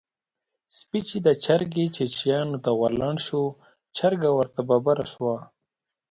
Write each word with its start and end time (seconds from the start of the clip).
سپی 0.77 0.99
چې 1.09 1.17
د 1.27 1.29
چرګې 1.43 1.85
چیچيانو 1.95 2.57
ته 2.63 2.71
ورلنډ 2.79 3.19
شو؛ 3.27 3.41
چرګه 3.97 4.29
ورته 4.33 4.59
ببره 4.69 5.05
شوه. 5.13 5.35